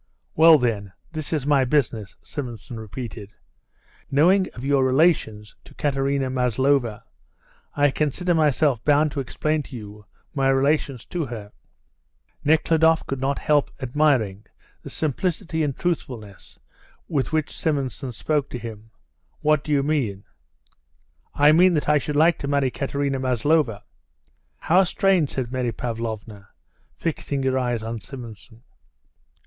"Well, 0.35 0.57
then, 0.57 0.93
this 1.11 1.31
is 1.31 1.45
my 1.45 1.63
business," 1.63 2.15
Simonson 2.23 2.79
repeated. 2.79 3.33
"Knowing 4.09 4.47
of 4.55 4.65
your 4.65 4.83
relations 4.83 5.55
to 5.63 5.75
Katerina 5.75 6.27
Maslova, 6.31 7.03
I 7.75 7.91
consider 7.91 8.33
myself 8.33 8.83
bound 8.83 9.11
to 9.11 9.19
explain 9.19 9.61
to 9.61 9.75
you 9.75 10.07
my 10.33 10.49
relations 10.49 11.05
to 11.05 11.27
her." 11.27 11.51
Nekhludoff 12.43 13.05
could 13.05 13.21
not 13.21 13.37
help 13.37 13.69
admiring 13.79 14.43
the 14.81 14.89
simplicity 14.89 15.61
and 15.63 15.77
truthfulness 15.77 16.57
with 17.07 17.31
which 17.31 17.55
Simonson 17.55 18.11
spoke 18.11 18.49
to 18.49 18.57
him. 18.57 18.89
"What 19.41 19.63
do 19.63 19.71
you 19.71 19.83
mean?" 19.83 20.23
"I 21.35 21.51
mean 21.51 21.75
that 21.75 21.87
I 21.87 21.99
should 21.99 22.15
like 22.15 22.39
to 22.39 22.47
marry 22.47 22.71
Katerina 22.71 23.19
Maslova" 23.19 23.83
"How 24.67 24.83
strange!" 24.83 25.33
said 25.33 25.51
Mary 25.51 25.71
Pavlovna, 25.71 26.49
fixing 26.97 27.43
her 27.43 27.59
eyes 27.59 27.83
on 27.83 28.01
Simonson. 28.01 28.63